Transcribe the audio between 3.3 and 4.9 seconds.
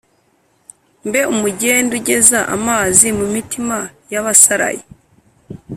mitima y’abasaraye